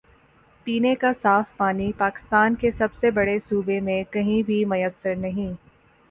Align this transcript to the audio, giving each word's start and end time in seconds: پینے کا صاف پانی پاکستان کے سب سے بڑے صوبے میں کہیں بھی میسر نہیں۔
پینے 0.65 0.93
کا 0.95 1.11
صاف 1.13 1.55
پانی 1.57 1.91
پاکستان 1.97 2.55
کے 2.55 2.71
سب 2.71 2.93
سے 2.93 3.11
بڑے 3.11 3.37
صوبے 3.39 3.79
میں 3.79 4.03
کہیں 4.11 4.41
بھی 4.43 4.63
میسر 4.65 5.15
نہیں۔ 5.17 5.53